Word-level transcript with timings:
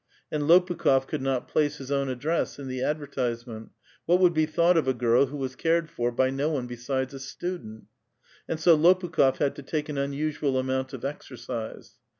And 0.31 0.45
Lopukh6f 0.45 1.05
could 1.07 1.21
not 1.21 1.47
place 1.47 1.77
his 1.77 1.91
own 1.91 2.09
address 2.09 2.57
in 2.57 2.67
the 2.67 2.81
advertisement: 2.81 3.69
what 4.07 4.19
would 4.19 4.33
be 4.33 4.47
thought 4.47 4.75
of 4.75 4.87
a 4.87 4.95
girl 4.95 5.27
who 5.27 5.37
was 5.37 5.55
cared 5.55 5.91
for 5.91 6.11
by 6.11 6.31
no 6.31 6.49
one 6.49 6.65
besides 6.65 7.13
a 7.13 7.19
student? 7.19 7.83
And 8.49 8.59
so 8.59 8.75
I^pukh6f 8.75 9.37
had 9.37 9.55
to 9.57 9.61
take 9.61 9.89
an 9.89 9.99
unusual 9.99 10.57
amount 10.57 10.93
of 10.93 11.05
exercise. 11.05 11.99